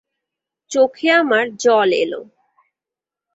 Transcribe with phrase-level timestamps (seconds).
[0.71, 2.13] চোখে আমার জল এল।